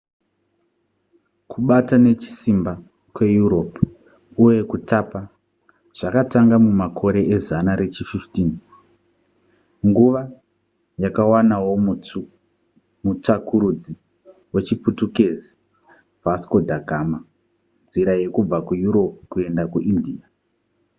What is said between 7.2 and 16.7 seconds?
ezana rechi15 nguva yakawanawo mutsvakurudzi wechiputukezi vasco